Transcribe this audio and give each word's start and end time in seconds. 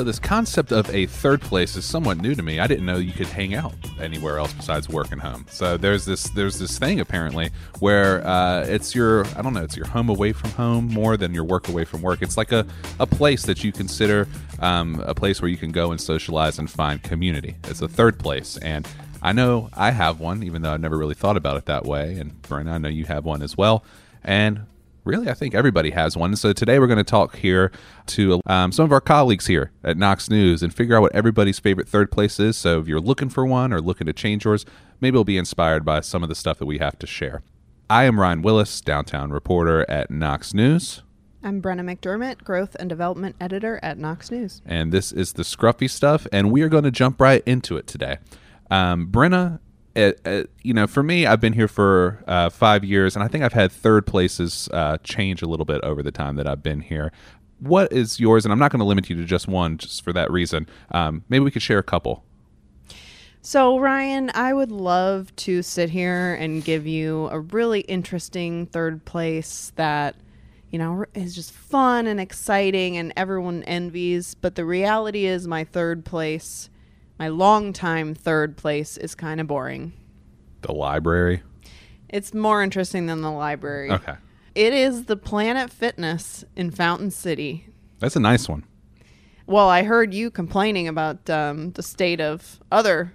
So 0.00 0.04
this 0.04 0.18
concept 0.18 0.72
of 0.72 0.88
a 0.94 1.04
third 1.04 1.42
place 1.42 1.76
is 1.76 1.84
somewhat 1.84 2.16
new 2.16 2.34
to 2.34 2.42
me. 2.42 2.58
I 2.58 2.66
didn't 2.66 2.86
know 2.86 2.96
you 2.96 3.12
could 3.12 3.26
hang 3.26 3.54
out 3.54 3.74
anywhere 4.00 4.38
else 4.38 4.50
besides 4.54 4.88
work 4.88 5.12
and 5.12 5.20
home. 5.20 5.44
So 5.50 5.76
there's 5.76 6.06
this 6.06 6.30
there's 6.30 6.58
this 6.58 6.78
thing 6.78 7.00
apparently 7.00 7.50
where 7.80 8.26
uh, 8.26 8.64
it's 8.64 8.94
your 8.94 9.26
I 9.36 9.42
don't 9.42 9.52
know 9.52 9.62
it's 9.62 9.76
your 9.76 9.86
home 9.86 10.08
away 10.08 10.32
from 10.32 10.52
home 10.52 10.86
more 10.86 11.18
than 11.18 11.34
your 11.34 11.44
work 11.44 11.68
away 11.68 11.84
from 11.84 12.00
work. 12.00 12.22
It's 12.22 12.38
like 12.38 12.50
a, 12.50 12.66
a 12.98 13.06
place 13.06 13.42
that 13.42 13.62
you 13.62 13.72
consider 13.72 14.26
um, 14.60 15.00
a 15.04 15.14
place 15.14 15.42
where 15.42 15.50
you 15.50 15.58
can 15.58 15.70
go 15.70 15.90
and 15.90 16.00
socialize 16.00 16.58
and 16.58 16.70
find 16.70 17.02
community. 17.02 17.56
It's 17.64 17.82
a 17.82 17.88
third 17.88 18.18
place 18.18 18.56
and. 18.56 18.88
I 19.22 19.32
know 19.32 19.68
I 19.74 19.90
have 19.90 20.18
one, 20.18 20.42
even 20.44 20.62
though 20.62 20.72
I've 20.72 20.80
never 20.80 20.96
really 20.96 21.14
thought 21.14 21.36
about 21.36 21.58
it 21.58 21.66
that 21.66 21.84
way. 21.84 22.14
And 22.18 22.40
Brenna, 22.40 22.72
I 22.72 22.78
know 22.78 22.88
you 22.88 23.04
have 23.04 23.26
one 23.26 23.42
as 23.42 23.54
well. 23.54 23.84
And 24.24 24.62
really, 25.04 25.28
I 25.28 25.34
think 25.34 25.54
everybody 25.54 25.90
has 25.90 26.16
one. 26.16 26.36
So 26.36 26.52
today 26.52 26.78
we're 26.78 26.86
going 26.86 26.98
to 26.98 27.04
talk 27.04 27.36
here 27.36 27.72
to 28.06 28.40
um, 28.46 28.72
some 28.72 28.84
of 28.84 28.92
our 28.92 29.00
colleagues 29.00 29.46
here 29.46 29.72
at 29.82 29.96
Knox 29.96 30.28
News 30.30 30.62
and 30.62 30.72
figure 30.72 30.96
out 30.96 31.02
what 31.02 31.14
everybody's 31.14 31.58
favorite 31.58 31.88
third 31.88 32.10
place 32.10 32.38
is. 32.38 32.56
So 32.56 32.80
if 32.80 32.88
you're 32.88 33.00
looking 33.00 33.28
for 33.28 33.46
one 33.46 33.72
or 33.72 33.80
looking 33.80 34.06
to 34.06 34.12
change 34.12 34.44
yours, 34.44 34.64
maybe 35.00 35.16
you'll 35.16 35.24
be 35.24 35.38
inspired 35.38 35.84
by 35.84 36.00
some 36.00 36.22
of 36.22 36.28
the 36.28 36.34
stuff 36.34 36.58
that 36.58 36.66
we 36.66 36.78
have 36.78 36.98
to 36.98 37.06
share. 37.06 37.42
I 37.88 38.04
am 38.04 38.20
Ryan 38.20 38.42
Wilusz, 38.42 38.84
downtown 38.84 39.30
reporter 39.30 39.88
at 39.90 40.10
Knox 40.10 40.54
News. 40.54 41.02
I'm 41.42 41.62
Brenna 41.62 41.80
McDermott, 41.80 42.44
Growth 42.44 42.76
and 42.78 42.88
Development 42.88 43.34
Editor 43.40 43.80
at 43.82 43.96
Knox 43.98 44.30
News. 44.30 44.60
and 44.66 44.92
this 44.92 45.10
is 45.10 45.32
the 45.32 45.42
scruffy 45.42 45.88
stuff, 45.88 46.26
and 46.32 46.52
we 46.52 46.60
are 46.62 46.68
going 46.68 46.84
to 46.84 46.90
jump 46.90 47.20
right 47.20 47.42
into 47.46 47.78
it 47.78 47.86
today. 47.86 48.18
Um, 48.70 49.08
Brenna, 49.10 49.58
uh, 49.96 50.12
uh, 50.24 50.42
you 50.62 50.72
know, 50.72 50.86
for 50.86 51.02
me, 51.02 51.26
I've 51.26 51.40
been 51.40 51.52
here 51.52 51.68
for 51.68 52.22
uh, 52.26 52.50
five 52.50 52.84
years, 52.84 53.16
and 53.16 53.22
I 53.22 53.28
think 53.28 53.44
I've 53.44 53.52
had 53.52 53.72
third 53.72 54.06
places 54.06 54.68
uh, 54.72 54.98
change 55.02 55.42
a 55.42 55.46
little 55.46 55.66
bit 55.66 55.82
over 55.82 56.02
the 56.02 56.12
time 56.12 56.36
that 56.36 56.46
I've 56.46 56.62
been 56.62 56.80
here. 56.80 57.12
What 57.58 57.92
is 57.92 58.20
yours? 58.20 58.44
And 58.44 58.52
I'm 58.52 58.58
not 58.58 58.70
going 58.70 58.80
to 58.80 58.86
limit 58.86 59.10
you 59.10 59.16
to 59.16 59.24
just 59.24 59.48
one, 59.48 59.78
just 59.78 60.02
for 60.02 60.12
that 60.12 60.30
reason. 60.30 60.66
Um, 60.90 61.24
maybe 61.28 61.44
we 61.44 61.50
could 61.50 61.62
share 61.62 61.78
a 61.78 61.82
couple. 61.82 62.24
So, 63.42 63.78
Ryan, 63.78 64.30
I 64.34 64.52
would 64.52 64.70
love 64.70 65.34
to 65.36 65.62
sit 65.62 65.90
here 65.90 66.34
and 66.34 66.62
give 66.62 66.86
you 66.86 67.28
a 67.30 67.40
really 67.40 67.80
interesting 67.80 68.66
third 68.66 69.04
place 69.06 69.72
that, 69.76 70.14
you 70.70 70.78
know, 70.78 71.06
is 71.14 71.34
just 71.34 71.50
fun 71.52 72.06
and 72.06 72.20
exciting 72.20 72.96
and 72.98 73.12
everyone 73.16 73.62
envies. 73.64 74.34
But 74.34 74.56
the 74.56 74.64
reality 74.64 75.24
is, 75.24 75.48
my 75.48 75.64
third 75.64 76.04
place, 76.04 76.68
my 77.20 77.28
longtime 77.28 78.14
third 78.14 78.56
place, 78.56 78.96
is 78.96 79.14
kind 79.14 79.40
of 79.42 79.46
boring. 79.46 79.92
The 80.62 80.72
library. 80.72 81.42
It's 82.08 82.32
more 82.32 82.62
interesting 82.62 83.04
than 83.06 83.20
the 83.20 83.30
library. 83.30 83.90
Okay, 83.92 84.14
It 84.54 84.72
is 84.72 85.04
the 85.04 85.16
Planet 85.16 85.70
Fitness 85.70 86.44
in 86.56 86.70
Fountain 86.70 87.10
City. 87.10 87.66
that's 87.98 88.16
a 88.16 88.20
nice 88.20 88.48
one. 88.48 88.64
Well, 89.46 89.68
I 89.68 89.82
heard 89.82 90.14
you 90.14 90.30
complaining 90.30 90.88
about 90.88 91.28
um, 91.28 91.72
the 91.72 91.82
state 91.82 92.20
of 92.22 92.58
other 92.72 93.12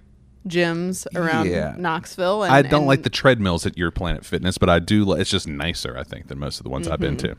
gyms 0.47 1.07
around 1.15 1.47
Yeah. 1.49 1.73
Knoxville. 1.77 2.43
And, 2.43 2.53
I 2.53 2.61
don't 2.61 2.85
like 2.85 3.01
the 3.01 3.09
treadmills 3.09 3.65
at 3.65 3.75
your 3.77 3.89
Planet 3.89 4.23
Fitness, 4.23 4.59
but 4.59 4.69
I 4.69 4.77
do. 4.79 5.03
li- 5.03 5.19
It's 5.21 5.31
just 5.31 5.47
nicer, 5.47 5.97
I 5.97 6.03
think, 6.03 6.27
than 6.27 6.37
most 6.37 6.59
of 6.59 6.63
the 6.63 6.69
ones 6.69 6.87
I've 6.87 6.99
been 6.99 7.17
to. 7.17 7.35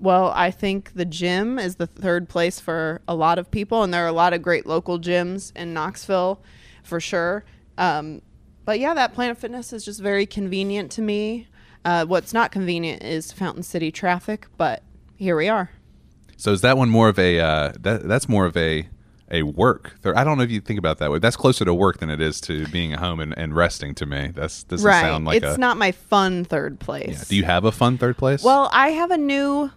Well, 0.00 0.32
I 0.34 0.50
think 0.50 0.92
the 0.94 1.04
gym 1.04 1.58
is 1.58 1.76
the 1.76 1.86
third 1.86 2.28
place 2.28 2.60
for 2.60 3.00
a 3.08 3.14
lot 3.14 3.38
of 3.38 3.50
people, 3.50 3.82
and 3.82 3.92
there 3.92 4.04
are 4.04 4.08
a 4.08 4.12
lot 4.12 4.32
of 4.32 4.42
great 4.42 4.64
local 4.64 4.98
gyms 4.98 5.54
in 5.56 5.74
Knoxville, 5.74 6.40
for 6.84 7.00
sure. 7.00 7.44
Um, 7.76 8.22
but 8.64 8.78
yeah, 8.78 8.94
that 8.94 9.14
Planet 9.14 9.38
Fitness 9.38 9.72
is 9.72 9.84
just 9.84 10.00
very 10.00 10.26
convenient 10.26 10.92
to 10.92 11.02
me. 11.02 11.48
Uh, 11.84 12.04
what's 12.04 12.32
not 12.32 12.52
convenient 12.52 13.02
is 13.02 13.32
Fountain 13.32 13.62
City 13.62 13.90
traffic, 13.90 14.46
but 14.56 14.82
here 15.16 15.36
we 15.36 15.48
are. 15.48 15.70
So 16.36 16.52
is 16.52 16.60
that 16.60 16.76
one 16.76 16.88
more 16.88 17.08
of 17.08 17.18
a 17.18 17.40
uh, 17.40 17.72
that 17.80 18.06
that's 18.06 18.28
more 18.28 18.46
of 18.46 18.56
a 18.56 18.88
a 19.30 19.42
work? 19.42 19.98
I 20.04 20.22
don't 20.22 20.38
know 20.38 20.44
if 20.44 20.50
you 20.50 20.60
think 20.60 20.78
about 20.78 20.98
that 20.98 21.10
way. 21.10 21.18
That's 21.18 21.36
closer 21.36 21.64
to 21.64 21.74
work 21.74 21.98
than 21.98 22.10
it 22.10 22.20
is 22.20 22.40
to 22.42 22.66
being 22.68 22.92
at 22.92 23.00
home 23.00 23.18
and, 23.18 23.36
and 23.36 23.56
resting. 23.56 23.94
To 23.96 24.06
me, 24.06 24.32
that's 24.34 24.62
doesn't 24.62 24.86
right. 24.86 25.00
sound 25.00 25.24
like 25.24 25.42
it's 25.42 25.56
a. 25.56 25.58
not 25.58 25.76
my 25.76 25.90
fun 25.90 26.44
third 26.44 26.78
place. 26.78 27.18
yeah. 27.18 27.24
Do 27.26 27.36
you 27.36 27.44
have 27.44 27.64
a 27.64 27.72
fun 27.72 27.98
third 27.98 28.16
place? 28.16 28.44
Well, 28.44 28.70
I 28.72 28.90
have 28.90 29.10
a 29.10 29.18
new 29.18 29.70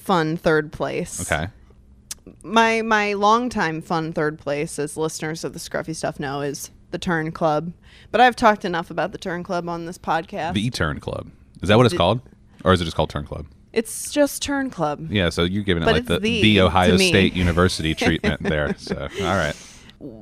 fun 0.00 0.36
third 0.36 0.72
place. 0.72 1.20
okay. 1.30 1.48
My 2.42 2.82
my 2.82 3.14
longtime 3.14 3.82
fun 3.82 4.12
third 4.12 4.38
place, 4.38 4.78
as 4.78 4.96
listeners 4.96 5.44
of 5.44 5.52
the 5.52 5.58
Scruffy 5.58 5.94
Stuff 5.94 6.20
know, 6.20 6.40
is 6.42 6.70
the 6.90 6.98
Turn 6.98 7.32
Club. 7.32 7.72
But 8.10 8.20
I've 8.20 8.36
talked 8.36 8.64
enough 8.64 8.90
about 8.90 9.12
the 9.12 9.18
Turn 9.18 9.42
Club 9.42 9.68
on 9.68 9.86
this 9.86 9.98
podcast. 9.98 10.54
The 10.54 10.70
Turn 10.70 11.00
Club 11.00 11.30
is 11.62 11.68
that 11.68 11.76
what 11.76 11.86
it's 11.86 11.94
called, 11.96 12.20
or 12.64 12.72
is 12.72 12.80
it 12.80 12.84
just 12.84 12.96
called 12.96 13.10
Turn 13.10 13.24
Club? 13.26 13.46
it's 13.72 14.10
just 14.10 14.42
Turn 14.42 14.68
Club. 14.68 15.12
Yeah. 15.12 15.28
So 15.28 15.44
you're 15.44 15.62
giving 15.62 15.84
it 15.84 15.86
But 15.86 15.92
like 15.92 16.00
it's 16.00 16.08
the, 16.08 16.18
the 16.18 16.42
the 16.42 16.60
Ohio 16.62 16.90
to 16.92 16.98
me. 16.98 17.08
State 17.08 17.34
University 17.34 17.94
treatment 18.04 18.42
there. 18.42 18.74
So 18.76 19.08
all 19.20 19.26
right. 19.36 19.54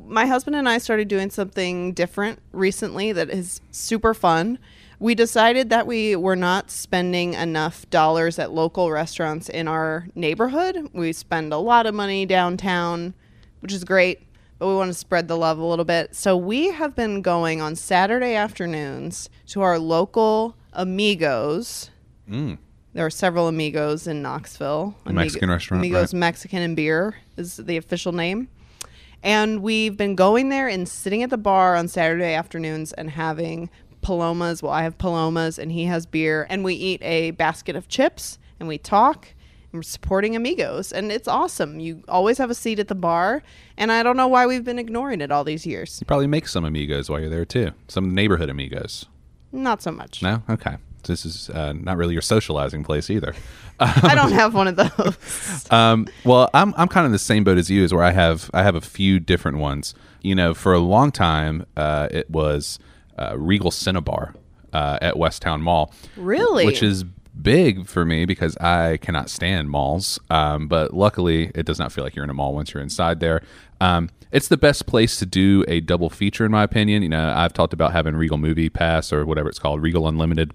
my 0.06 0.26
husband 0.26 0.54
and 0.56 0.68
I 0.68 0.76
started 0.78 1.08
doing 1.08 1.30
something 1.30 1.92
different 1.94 2.40
recently 2.52 3.12
that 3.12 3.30
is 3.30 3.60
super 3.70 4.12
fun. 4.12 4.58
We 5.00 5.14
decided 5.14 5.70
that 5.70 5.86
we 5.86 6.16
were 6.16 6.36
not 6.36 6.70
spending 6.70 7.34
enough 7.34 7.88
dollars 7.88 8.38
at 8.38 8.52
local 8.52 8.90
restaurants 8.90 9.48
in 9.48 9.68
our 9.68 10.08
neighborhood. 10.14 10.90
We 10.92 11.12
spend 11.12 11.52
a 11.52 11.58
lot 11.58 11.86
of 11.86 11.94
money 11.94 12.26
downtown, 12.26 13.14
which 13.60 13.72
is 13.72 13.84
great, 13.84 14.22
but 14.58 14.66
we 14.66 14.74
want 14.74 14.88
to 14.90 14.98
spread 14.98 15.28
the 15.28 15.36
love 15.36 15.58
a 15.58 15.64
little 15.64 15.84
bit. 15.84 16.16
So 16.16 16.36
we 16.36 16.72
have 16.72 16.96
been 16.96 17.22
going 17.22 17.60
on 17.60 17.76
Saturday 17.76 18.34
afternoons 18.34 19.30
to 19.48 19.60
our 19.62 19.78
local 19.78 20.56
Amigos. 20.72 21.90
Mm. 22.28 22.58
There 22.92 23.06
are 23.06 23.10
several 23.10 23.46
Amigos 23.46 24.08
in 24.08 24.20
Knoxville. 24.20 24.96
A 25.06 25.12
Mexican 25.12 25.50
restaurant, 25.50 25.80
Amigos 25.80 26.12
right. 26.12 26.18
Mexican 26.18 26.62
and 26.62 26.74
Beer 26.74 27.16
is 27.36 27.56
the 27.56 27.76
official 27.76 28.10
name. 28.10 28.48
And 29.22 29.62
we've 29.62 29.96
been 29.96 30.16
going 30.16 30.48
there 30.48 30.68
and 30.68 30.88
sitting 30.88 31.22
at 31.22 31.30
the 31.30 31.38
bar 31.38 31.76
on 31.76 31.86
Saturday 31.86 32.34
afternoons 32.34 32.92
and 32.92 33.10
having 33.10 33.70
palomas. 34.08 34.62
Well, 34.62 34.72
I 34.72 34.84
have 34.84 34.96
palomas 34.96 35.58
and 35.58 35.70
he 35.70 35.84
has 35.84 36.06
beer. 36.06 36.46
And 36.48 36.64
we 36.64 36.72
eat 36.72 37.02
a 37.02 37.32
basket 37.32 37.76
of 37.76 37.88
chips 37.88 38.38
and 38.58 38.66
we 38.66 38.78
talk. 38.78 39.34
And 39.70 39.78
we're 39.78 39.82
supporting 39.82 40.34
Amigos. 40.34 40.92
And 40.92 41.12
it's 41.12 41.28
awesome. 41.28 41.78
You 41.78 42.02
always 42.08 42.38
have 42.38 42.48
a 42.48 42.54
seat 42.54 42.78
at 42.78 42.88
the 42.88 42.94
bar. 42.94 43.42
And 43.76 43.92
I 43.92 44.02
don't 44.02 44.16
know 44.16 44.26
why 44.26 44.46
we've 44.46 44.64
been 44.64 44.78
ignoring 44.78 45.20
it 45.20 45.30
all 45.30 45.44
these 45.44 45.66
years. 45.66 45.98
You 46.00 46.06
probably 46.06 46.26
make 46.26 46.48
some 46.48 46.64
amigos 46.64 47.10
while 47.10 47.20
you're 47.20 47.28
there 47.28 47.44
too. 47.44 47.72
Some 47.86 48.14
neighborhood 48.14 48.48
amigos. 48.48 49.04
Not 49.52 49.82
so 49.82 49.92
much. 49.92 50.22
No. 50.22 50.42
Okay. 50.48 50.78
This 51.02 51.26
is 51.26 51.50
uh, 51.50 51.74
not 51.74 51.98
really 51.98 52.14
your 52.14 52.22
socializing 52.22 52.84
place 52.84 53.10
either. 53.10 53.34
I 53.80 54.14
don't 54.14 54.32
have 54.32 54.54
one 54.54 54.68
of 54.68 54.76
those. 54.76 55.66
Um, 55.70 56.08
well, 56.24 56.48
I'm 56.54 56.72
I'm 56.78 56.88
kind 56.88 57.04
of 57.04 57.08
in 57.08 57.12
the 57.12 57.18
same 57.18 57.44
boat 57.44 57.58
as 57.58 57.68
you, 57.68 57.84
is 57.84 57.92
where 57.92 58.02
I 58.02 58.12
have 58.12 58.50
I 58.54 58.62
have 58.62 58.74
a 58.74 58.80
few 58.80 59.20
different 59.20 59.58
ones. 59.58 59.94
You 60.22 60.34
know, 60.34 60.54
for 60.54 60.72
a 60.72 60.78
long 60.78 61.12
time, 61.12 61.66
uh, 61.76 62.08
it 62.10 62.30
was 62.30 62.78
uh, 63.18 63.36
Regal 63.36 63.70
Cinebarre 63.70 64.34
uh, 64.72 64.98
at 65.00 65.18
West 65.18 65.42
Town 65.42 65.62
Mall, 65.62 65.92
Really? 66.16 66.64
which 66.66 66.82
is 66.82 67.04
big 67.40 67.86
for 67.86 68.04
me 68.04 68.24
because 68.24 68.56
I 68.56 68.96
cannot 68.98 69.30
stand 69.30 69.70
malls. 69.70 70.18
Um, 70.30 70.68
but 70.68 70.92
luckily, 70.94 71.50
it 71.54 71.66
does 71.66 71.78
not 71.78 71.92
feel 71.92 72.04
like 72.04 72.14
you're 72.16 72.24
in 72.24 72.30
a 72.30 72.34
mall 72.34 72.54
once 72.54 72.74
you're 72.74 72.82
inside 72.82 73.20
there. 73.20 73.42
Um, 73.80 74.10
it's 74.32 74.48
the 74.48 74.56
best 74.56 74.86
place 74.86 75.18
to 75.20 75.26
do 75.26 75.64
a 75.68 75.80
double 75.80 76.10
feature, 76.10 76.44
in 76.44 76.50
my 76.52 76.62
opinion. 76.62 77.02
You 77.02 77.08
know, 77.08 77.32
I've 77.34 77.52
talked 77.52 77.72
about 77.72 77.92
having 77.92 78.14
Regal 78.16 78.38
Movie 78.38 78.68
Pass 78.68 79.12
or 79.12 79.24
whatever 79.24 79.48
it's 79.48 79.58
called, 79.58 79.82
Regal 79.82 80.06
Unlimited 80.08 80.52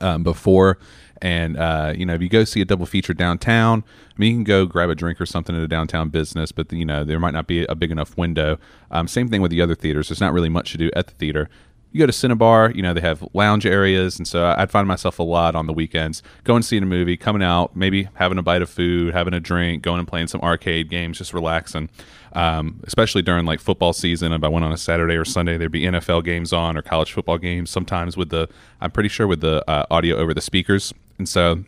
um, 0.00 0.22
before. 0.22 0.78
And, 1.20 1.56
uh, 1.56 1.94
you 1.96 2.04
know, 2.04 2.14
if 2.14 2.22
you 2.22 2.28
go 2.28 2.42
see 2.44 2.60
a 2.60 2.64
double 2.64 2.84
feature 2.86 3.14
downtown, 3.14 3.84
I 4.10 4.14
mean, 4.18 4.30
you 4.30 4.36
can 4.38 4.44
go 4.44 4.66
grab 4.66 4.90
a 4.90 4.94
drink 4.94 5.20
or 5.20 5.26
something 5.26 5.56
at 5.56 5.62
a 5.62 5.68
downtown 5.68 6.08
business, 6.08 6.50
but, 6.50 6.72
you 6.72 6.84
know, 6.84 7.04
there 7.04 7.20
might 7.20 7.32
not 7.32 7.46
be 7.46 7.64
a 7.66 7.76
big 7.76 7.92
enough 7.92 8.16
window. 8.16 8.58
Um, 8.90 9.06
same 9.06 9.28
thing 9.28 9.40
with 9.40 9.52
the 9.52 9.62
other 9.62 9.76
theaters. 9.76 10.08
There's 10.08 10.20
not 10.20 10.32
really 10.32 10.48
much 10.48 10.72
to 10.72 10.78
do 10.78 10.90
at 10.96 11.06
the 11.06 11.14
theater. 11.14 11.48
You 11.92 11.98
go 12.00 12.06
to 12.06 12.12
Cinebarre, 12.12 12.74
you 12.74 12.82
know, 12.82 12.94
they 12.94 13.00
have 13.00 13.26
lounge 13.34 13.66
areas. 13.66 14.18
And 14.18 14.26
so 14.26 14.54
I'd 14.56 14.70
find 14.70 14.88
myself 14.88 15.18
a 15.18 15.22
lot 15.22 15.54
on 15.54 15.66
the 15.66 15.72
weekends 15.72 16.22
going 16.44 16.62
seeing 16.62 16.82
a 16.82 16.86
movie, 16.86 17.16
coming 17.16 17.42
out, 17.42 17.76
maybe 17.76 18.08
having 18.14 18.38
a 18.38 18.42
bite 18.42 18.62
of 18.62 18.70
food, 18.70 19.12
having 19.12 19.34
a 19.34 19.40
drink, 19.40 19.82
going 19.82 19.98
and 19.98 20.08
playing 20.08 20.28
some 20.28 20.40
arcade 20.40 20.88
games, 20.88 21.18
just 21.18 21.34
relaxing. 21.34 21.90
Um, 22.34 22.80
especially 22.84 23.20
during 23.20 23.44
like 23.44 23.60
football 23.60 23.92
season. 23.92 24.32
If 24.32 24.42
I 24.42 24.48
went 24.48 24.64
on 24.64 24.72
a 24.72 24.78
Saturday 24.78 25.16
or 25.16 25.24
Sunday, 25.26 25.58
there'd 25.58 25.70
be 25.70 25.82
NFL 25.82 26.24
games 26.24 26.50
on 26.50 26.78
or 26.78 26.82
college 26.82 27.12
football 27.12 27.36
games, 27.36 27.68
sometimes 27.68 28.16
with 28.16 28.30
the, 28.30 28.48
I'm 28.80 28.90
pretty 28.90 29.10
sure 29.10 29.26
with 29.26 29.42
the 29.42 29.62
uh, 29.70 29.84
audio 29.90 30.16
over 30.16 30.32
the 30.32 30.40
speakers. 30.40 30.94
And 31.18 31.28
so 31.28 31.62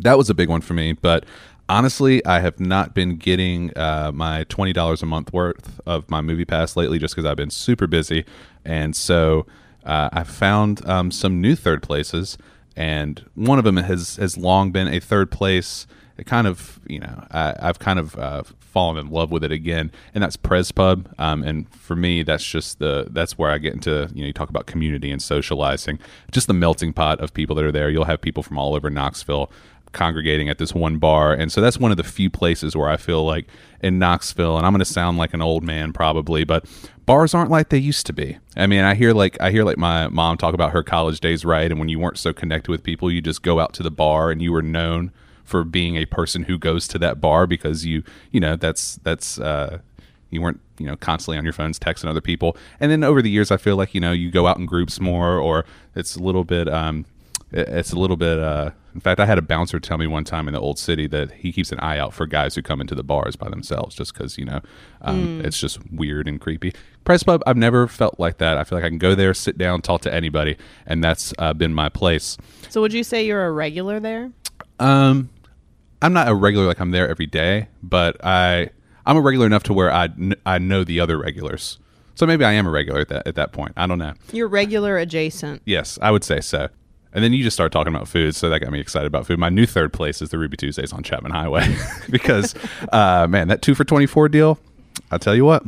that 0.00 0.18
was 0.18 0.30
a 0.30 0.34
big 0.34 0.48
one 0.48 0.62
for 0.62 0.74
me. 0.74 0.94
But 0.94 1.26
honestly, 1.68 2.24
I 2.24 2.40
have 2.40 2.58
not 2.58 2.94
been 2.94 3.16
getting 3.16 3.76
uh, 3.76 4.12
my 4.14 4.44
twenty 4.44 4.72
dollars 4.72 5.02
a 5.02 5.06
month 5.06 5.32
worth 5.32 5.80
of 5.86 6.08
my 6.10 6.20
Movie 6.20 6.44
Pass 6.44 6.76
lately, 6.76 6.98
just 6.98 7.14
because 7.14 7.28
I've 7.28 7.36
been 7.36 7.50
super 7.50 7.86
busy, 7.86 8.24
and 8.64 8.94
so 8.96 9.46
uh, 9.84 10.08
I 10.12 10.24
found 10.24 10.86
um, 10.88 11.10
some 11.10 11.40
new 11.40 11.54
third 11.54 11.82
places, 11.82 12.38
and 12.76 13.24
one 13.34 13.58
of 13.58 13.64
them 13.64 13.76
has 13.76 14.16
has 14.16 14.36
long 14.36 14.70
been 14.70 14.88
a 14.88 15.00
third 15.00 15.30
place. 15.30 15.86
It 16.16 16.26
kind 16.26 16.48
of, 16.48 16.80
you 16.88 16.98
know, 16.98 17.26
I, 17.30 17.54
I've 17.60 17.78
kind 17.78 18.00
of 18.00 18.18
uh, 18.18 18.42
fallen 18.58 18.98
in 18.98 19.08
love 19.12 19.30
with 19.30 19.44
it 19.44 19.52
again, 19.52 19.92
and 20.12 20.22
that's 20.22 20.36
Pres 20.36 20.72
Pub. 20.72 21.08
Um, 21.16 21.44
and 21.44 21.68
for 21.72 21.94
me, 21.94 22.24
that's 22.24 22.44
just 22.44 22.80
the 22.80 23.06
that's 23.10 23.38
where 23.38 23.52
I 23.52 23.58
get 23.58 23.72
into. 23.72 24.10
You 24.12 24.22
know, 24.22 24.26
you 24.26 24.32
talk 24.32 24.50
about 24.50 24.66
community 24.66 25.12
and 25.12 25.22
socializing, 25.22 26.00
just 26.32 26.48
the 26.48 26.54
melting 26.54 26.92
pot 26.92 27.20
of 27.20 27.32
people 27.32 27.54
that 27.54 27.64
are 27.64 27.70
there. 27.70 27.88
You'll 27.88 28.04
have 28.06 28.20
people 28.20 28.42
from 28.42 28.58
all 28.58 28.74
over 28.74 28.90
Knoxville 28.90 29.48
congregating 29.92 30.48
at 30.48 30.58
this 30.58 30.74
one 30.74 30.98
bar. 30.98 31.32
And 31.32 31.50
so 31.50 31.60
that's 31.60 31.78
one 31.78 31.90
of 31.90 31.96
the 31.96 32.04
few 32.04 32.30
places 32.30 32.76
where 32.76 32.88
I 32.88 32.96
feel 32.96 33.24
like 33.24 33.46
in 33.80 33.98
Knoxville, 33.98 34.56
and 34.56 34.66
I'm 34.66 34.72
going 34.72 34.80
to 34.80 34.84
sound 34.84 35.18
like 35.18 35.34
an 35.34 35.42
old 35.42 35.62
man 35.62 35.92
probably, 35.92 36.44
but 36.44 36.66
bars 37.06 37.34
aren't 37.34 37.50
like 37.50 37.68
they 37.68 37.78
used 37.78 38.06
to 38.06 38.12
be. 38.12 38.38
I 38.56 38.66
mean, 38.66 38.84
I 38.84 38.94
hear 38.94 39.12
like 39.12 39.40
I 39.40 39.50
hear 39.50 39.64
like 39.64 39.78
my 39.78 40.08
mom 40.08 40.36
talk 40.36 40.54
about 40.54 40.72
her 40.72 40.82
college 40.82 41.20
days, 41.20 41.44
right? 41.44 41.70
And 41.70 41.78
when 41.78 41.88
you 41.88 41.98
weren't 41.98 42.18
so 42.18 42.32
connected 42.32 42.70
with 42.70 42.82
people, 42.82 43.10
you 43.10 43.20
just 43.20 43.42
go 43.42 43.60
out 43.60 43.72
to 43.74 43.82
the 43.82 43.90
bar 43.90 44.30
and 44.30 44.42
you 44.42 44.52
were 44.52 44.62
known 44.62 45.12
for 45.44 45.64
being 45.64 45.96
a 45.96 46.04
person 46.04 46.44
who 46.44 46.58
goes 46.58 46.86
to 46.88 46.98
that 46.98 47.20
bar 47.20 47.46
because 47.46 47.86
you, 47.86 48.02
you 48.30 48.40
know, 48.40 48.56
that's 48.56 48.96
that's 48.96 49.38
uh 49.38 49.78
you 50.30 50.42
weren't 50.42 50.60
you 50.78 50.86
know 50.86 50.96
constantly 50.96 51.38
on 51.38 51.44
your 51.44 51.52
phones 51.52 51.78
texting 51.78 52.06
other 52.08 52.20
people 52.20 52.56
and 52.80 52.90
then 52.90 53.02
over 53.02 53.22
the 53.22 53.30
years 53.30 53.50
i 53.50 53.56
feel 53.56 53.76
like 53.76 53.94
you 53.94 54.00
know 54.00 54.12
you 54.12 54.30
go 54.30 54.46
out 54.46 54.58
in 54.58 54.66
groups 54.66 55.00
more 55.00 55.38
or 55.38 55.64
it's 55.94 56.16
a 56.16 56.22
little 56.22 56.44
bit 56.44 56.68
um 56.68 57.04
it's 57.50 57.92
a 57.92 57.96
little 57.98 58.16
bit 58.16 58.38
uh 58.38 58.70
in 58.94 59.00
fact 59.00 59.18
i 59.20 59.24
had 59.26 59.38
a 59.38 59.42
bouncer 59.42 59.80
tell 59.80 59.96
me 59.96 60.06
one 60.06 60.22
time 60.24 60.48
in 60.48 60.54
the 60.54 60.60
old 60.60 60.78
city 60.78 61.06
that 61.06 61.30
he 61.32 61.50
keeps 61.52 61.72
an 61.72 61.78
eye 61.80 61.98
out 61.98 62.12
for 62.12 62.26
guys 62.26 62.54
who 62.54 62.60
come 62.62 62.80
into 62.80 62.94
the 62.94 63.02
bars 63.02 63.36
by 63.36 63.48
themselves 63.48 63.94
just 63.94 64.12
because 64.12 64.36
you 64.36 64.44
know 64.44 64.60
um, 65.02 65.40
it's 65.44 65.58
just 65.58 65.78
weird 65.92 66.28
and 66.28 66.40
creepy 66.40 66.74
Pres 67.04 67.22
Pub 67.22 67.42
i've 67.46 67.56
never 67.56 67.86
felt 67.88 68.18
like 68.20 68.38
that 68.38 68.58
i 68.58 68.64
feel 68.64 68.76
like 68.76 68.84
i 68.84 68.88
can 68.88 68.98
go 68.98 69.14
there 69.14 69.32
sit 69.32 69.56
down 69.56 69.80
talk 69.80 70.02
to 70.02 70.12
anybody 70.12 70.56
and 70.86 71.02
that's 71.02 71.32
uh, 71.38 71.52
been 71.54 71.72
my 71.72 71.88
place 71.88 72.36
So 72.68 72.80
would 72.82 72.92
you 72.92 73.02
say 73.04 73.24
you're 73.24 73.46
a 73.46 73.50
regular 73.52 73.98
there? 74.00 74.30
um, 74.78 75.30
I'm 76.02 76.12
not 76.12 76.28
a 76.28 76.34
regular 76.34 76.66
like 76.66 76.80
I'm 76.80 76.90
there 76.92 77.08
every 77.08 77.26
day, 77.26 77.68
but 77.82 78.24
I 78.24 78.70
I'm 79.04 79.16
a 79.16 79.20
regular 79.20 79.46
enough 79.46 79.64
to 79.64 79.72
where 79.72 79.90
I 79.92 80.08
kn- 80.08 80.36
I 80.46 80.58
know 80.58 80.84
the 80.84 81.00
other 81.00 81.18
regulars. 81.18 81.78
So 82.14 82.24
maybe 82.26 82.44
I 82.44 82.52
am 82.52 82.66
a 82.66 82.70
regular 82.70 83.00
at 83.00 83.08
that 83.08 83.26
at 83.26 83.34
that 83.34 83.52
point. 83.52 83.72
I 83.76 83.86
don't 83.88 83.98
know. 83.98 84.12
You're 84.32 84.46
regular 84.48 84.96
adjacent. 84.98 85.62
Yes, 85.64 85.98
I 86.00 86.12
would 86.12 86.22
say 86.22 86.38
so. 86.40 86.68
And 87.14 87.24
then 87.24 87.32
you 87.32 87.42
just 87.42 87.56
start 87.56 87.72
talking 87.72 87.92
about 87.94 88.06
food, 88.06 88.34
so 88.34 88.50
that 88.50 88.60
got 88.60 88.70
me 88.70 88.80
excited 88.80 89.06
about 89.06 89.26
food. 89.26 89.38
My 89.38 89.48
new 89.48 89.64
third 89.66 89.92
place 89.92 90.20
is 90.20 90.28
the 90.28 90.38
Ruby 90.38 90.56
Tuesdays 90.58 90.92
on 90.92 91.02
Chapman 91.02 91.32
Highway 91.32 91.74
because, 92.10 92.54
uh, 92.92 93.26
man, 93.28 93.48
that 93.48 93.62
two 93.62 93.74
for 93.74 93.84
twenty 93.84 94.06
four 94.06 94.28
deal. 94.28 94.58
I'll 95.10 95.18
tell 95.18 95.34
you 95.34 95.44
what, 95.44 95.62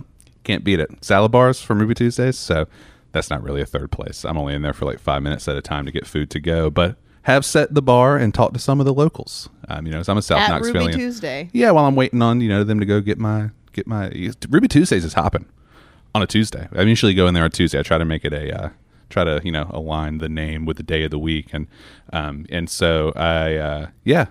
can't 0.44 0.64
beat 0.64 0.80
it. 0.80 0.90
Salad 1.02 1.32
bars 1.32 1.60
from 1.62 1.78
Ruby 1.78 1.94
Tuesdays, 1.94 2.38
so 2.38 2.66
that's 3.12 3.30
not 3.30 3.42
really 3.42 3.62
a 3.62 3.66
third 3.66 3.90
place. 3.90 4.24
I'm 4.24 4.36
only 4.36 4.54
in 4.54 4.62
there 4.62 4.72
for 4.74 4.84
like 4.84 4.98
five 5.00 5.22
minutes 5.22 5.48
at 5.48 5.56
a 5.56 5.62
time 5.62 5.86
to 5.86 5.92
get 5.92 6.06
food 6.06 6.30
to 6.30 6.40
go, 6.40 6.68
but 6.70 6.96
have 7.22 7.44
set 7.44 7.72
the 7.74 7.82
bar 7.82 8.16
and 8.16 8.32
talked 8.34 8.54
to 8.54 8.60
some 8.60 8.78
of 8.80 8.86
the 8.86 8.94
locals. 8.94 9.48
Um, 9.68 9.86
you 9.86 9.92
know, 9.92 9.98
'cause 9.98 10.08
I'm 10.08 10.18
a 10.18 10.22
South 10.22 10.38
At 10.56 10.62
Ruby 10.62 10.78
Tuesday. 10.96 11.48
Yeah, 11.52 11.70
while 11.70 11.86
I'm 11.86 11.96
waiting 11.96 12.20
on 12.22 12.40
you 12.42 12.48
know 12.50 12.64
them 12.64 12.80
to 12.80 12.86
go 12.86 13.00
get 13.00 13.18
my 13.18 13.50
get 13.72 13.86
my 13.86 14.10
Ruby 14.50 14.68
Tuesdays 14.68 15.04
is 15.04 15.14
hopping 15.14 15.46
on 16.14 16.22
a 16.22 16.26
Tuesday. 16.26 16.68
I 16.74 16.82
usually 16.82 17.14
go 17.14 17.26
in 17.28 17.34
there 17.34 17.44
on 17.44 17.50
Tuesday. 17.50 17.78
I 17.78 17.82
try 17.82 17.96
to 17.98 18.04
make 18.04 18.24
it 18.24 18.32
a 18.34 18.64
uh, 18.64 18.68
try 19.10 19.24
to 19.24 19.40
you 19.44 19.52
know 19.52 19.70
align 19.70 20.18
the 20.18 20.28
name 20.28 20.64
with 20.64 20.76
the 20.76 20.82
day 20.82 21.04
of 21.04 21.10
the 21.10 21.18
week 21.18 21.48
and 21.52 21.66
um 22.12 22.46
and 22.48 22.70
so 22.70 23.12
I 23.16 23.56
uh, 23.56 23.86
yeah 24.04 24.26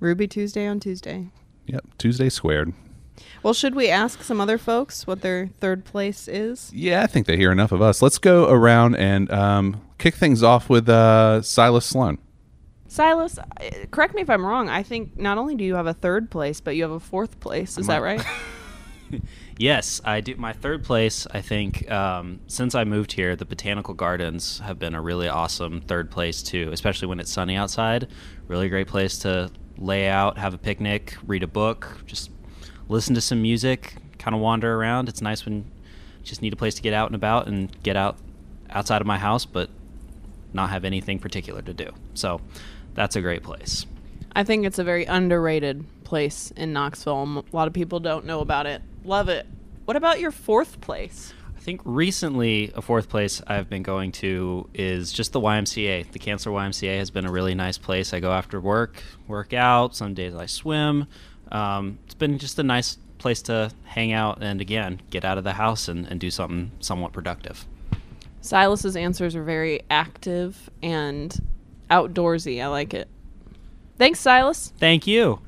Ruby 0.00 0.28
Tuesday 0.28 0.66
on 0.66 0.78
Tuesday. 0.80 1.28
yep 1.66 1.84
Tuesday 1.98 2.28
squared. 2.28 2.72
Well, 3.42 3.54
should 3.54 3.74
we 3.74 3.88
ask 3.88 4.22
some 4.22 4.40
other 4.40 4.58
folks 4.58 5.06
what 5.06 5.22
their 5.22 5.48
third 5.60 5.84
place 5.84 6.28
is? 6.28 6.72
Yeah, 6.72 7.02
I 7.02 7.06
think 7.06 7.26
they 7.26 7.36
hear 7.36 7.50
enough 7.50 7.72
of 7.72 7.82
us. 7.82 8.00
Let's 8.00 8.18
go 8.18 8.48
around 8.48 8.94
and 8.96 9.30
um, 9.32 9.80
kick 9.98 10.14
things 10.14 10.42
off 10.42 10.68
with 10.68 10.88
uh, 10.88 11.42
Silas 11.42 11.84
Sloan. 11.84 12.18
Silas, 12.88 13.38
uh, 13.38 13.44
correct 13.90 14.14
me 14.14 14.22
if 14.22 14.30
I'm 14.30 14.44
wrong. 14.44 14.68
I 14.68 14.82
think 14.82 15.18
not 15.18 15.36
only 15.36 15.54
do 15.54 15.64
you 15.64 15.74
have 15.74 15.86
a 15.86 15.94
third 15.94 16.30
place, 16.30 16.60
but 16.60 16.74
you 16.74 16.82
have 16.82 16.92
a 16.92 17.00
fourth 17.00 17.38
place. 17.40 17.76
Is 17.76 17.86
that 17.88 18.02
right? 18.02 18.24
Yes, 19.58 20.00
I 20.04 20.20
do. 20.20 20.36
My 20.36 20.52
third 20.52 20.84
place, 20.84 21.26
I 21.32 21.40
think, 21.40 21.90
um, 21.90 22.38
since 22.46 22.76
I 22.76 22.84
moved 22.84 23.12
here, 23.12 23.34
the 23.34 23.44
botanical 23.44 23.92
gardens 23.92 24.60
have 24.60 24.78
been 24.78 24.94
a 24.94 25.02
really 25.02 25.28
awesome 25.28 25.80
third 25.80 26.12
place 26.12 26.44
too, 26.44 26.70
especially 26.72 27.08
when 27.08 27.18
it's 27.18 27.32
sunny 27.32 27.56
outside. 27.56 28.06
Really 28.46 28.68
great 28.68 28.86
place 28.86 29.18
to 29.18 29.50
lay 29.76 30.08
out, 30.08 30.38
have 30.38 30.54
a 30.54 30.58
picnic, 30.58 31.16
read 31.26 31.42
a 31.42 31.48
book, 31.48 31.98
just 32.06 32.30
listen 32.88 33.16
to 33.16 33.20
some 33.20 33.42
music, 33.42 33.96
kind 34.18 34.34
of 34.34 34.40
wander 34.40 34.76
around. 34.76 35.08
It's 35.08 35.20
nice 35.20 35.44
when 35.44 35.56
you 35.56 35.64
just 36.22 36.40
need 36.40 36.52
a 36.52 36.56
place 36.56 36.74
to 36.76 36.82
get 36.82 36.92
out 36.92 37.08
and 37.08 37.16
about 37.16 37.48
and 37.48 37.70
get 37.82 37.96
out 37.96 38.16
outside 38.70 39.00
of 39.00 39.08
my 39.08 39.18
house, 39.18 39.44
but 39.44 39.70
not 40.52 40.70
have 40.70 40.84
anything 40.84 41.18
particular 41.18 41.62
to 41.62 41.74
do. 41.74 41.90
So 42.14 42.40
that's 42.94 43.16
a 43.16 43.20
great 43.20 43.42
place. 43.42 43.86
I 44.36 44.44
think 44.44 44.64
it's 44.64 44.78
a 44.78 44.84
very 44.84 45.04
underrated 45.04 45.84
place 46.08 46.50
in 46.56 46.72
Knoxville. 46.72 47.44
A 47.52 47.54
lot 47.54 47.68
of 47.68 47.74
people 47.74 48.00
don't 48.00 48.24
know 48.24 48.40
about 48.40 48.66
it. 48.66 48.80
Love 49.04 49.28
it. 49.28 49.46
What 49.84 49.94
about 49.94 50.18
your 50.18 50.30
fourth 50.30 50.80
place? 50.80 51.34
I 51.54 51.60
think 51.60 51.82
recently 51.84 52.72
a 52.74 52.80
fourth 52.80 53.10
place 53.10 53.42
I've 53.46 53.68
been 53.68 53.82
going 53.82 54.12
to 54.12 54.70
is 54.72 55.12
just 55.12 55.32
the 55.32 55.40
YMCA. 55.40 56.10
The 56.10 56.18
Cansler 56.18 56.52
YMCA 56.52 56.96
has 56.98 57.10
been 57.10 57.26
a 57.26 57.30
really 57.30 57.54
nice 57.54 57.76
place. 57.76 58.14
I 58.14 58.20
go 58.20 58.32
after 58.32 58.58
work, 58.58 59.02
work 59.26 59.52
out. 59.52 59.94
Some 59.94 60.14
days 60.14 60.34
I 60.34 60.46
swim. 60.46 61.08
Um, 61.52 61.98
it's 62.06 62.14
been 62.14 62.38
just 62.38 62.58
a 62.58 62.62
nice 62.62 62.96
place 63.18 63.42
to 63.42 63.70
hang 63.84 64.12
out 64.12 64.42
and 64.42 64.62
again 64.62 65.02
get 65.10 65.26
out 65.26 65.36
of 65.36 65.44
the 65.44 65.52
house 65.52 65.88
and, 65.88 66.06
and 66.06 66.18
do 66.18 66.30
something 66.30 66.70
somewhat 66.80 67.12
productive. 67.12 67.66
Silas's 68.40 68.96
answers 68.96 69.36
are 69.36 69.44
very 69.44 69.82
active 69.90 70.70
and 70.82 71.38
outdoorsy. 71.90 72.62
I 72.62 72.68
like 72.68 72.94
it. 72.94 73.08
Thanks, 73.98 74.20
Silas. 74.20 74.72
Thank 74.78 75.06
you. 75.06 75.40